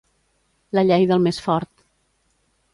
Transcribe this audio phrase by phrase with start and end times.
[0.77, 1.73] La llei del més fort.